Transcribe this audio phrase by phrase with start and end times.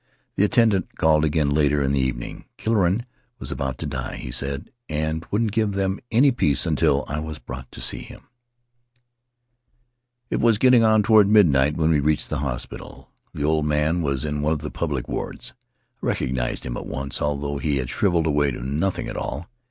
[0.35, 2.45] The attendant called again later in the evening.
[2.57, 3.05] Killorain
[3.37, 7.37] was about to die, he said, and wouldn't give them any peace until I was
[7.37, 8.21] brought to see him.
[8.21, 12.31] Faery Lands of the South Seas "It was getting on toward midnight when we reached
[12.31, 13.11] the hospital.
[13.35, 15.53] The old man was in one of the public wards.
[16.01, 19.45] I recognized him at once, although he had shriveled away to nothing at all.